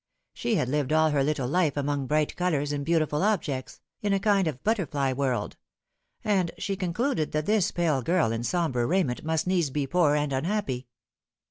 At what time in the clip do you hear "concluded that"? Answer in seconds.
6.75-7.45